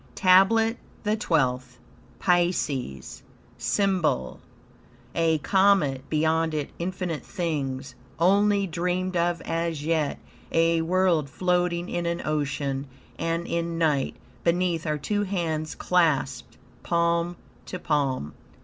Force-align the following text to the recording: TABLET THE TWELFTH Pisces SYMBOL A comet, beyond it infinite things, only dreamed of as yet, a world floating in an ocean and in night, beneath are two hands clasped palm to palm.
TABLET 0.15 0.77
THE 1.03 1.15
TWELFTH 1.15 1.77
Pisces 2.17 3.21
SYMBOL 3.59 4.39
A 5.13 5.37
comet, 5.37 6.09
beyond 6.09 6.55
it 6.55 6.71
infinite 6.79 7.23
things, 7.23 7.93
only 8.17 8.65
dreamed 8.65 9.15
of 9.15 9.41
as 9.43 9.85
yet, 9.85 10.17
a 10.51 10.81
world 10.81 11.29
floating 11.29 11.87
in 11.87 12.07
an 12.07 12.23
ocean 12.25 12.87
and 13.19 13.45
in 13.45 13.77
night, 13.77 14.15
beneath 14.43 14.87
are 14.87 14.97
two 14.97 15.21
hands 15.21 15.75
clasped 15.75 16.57
palm 16.81 17.35
to 17.67 17.77
palm. 17.77 18.33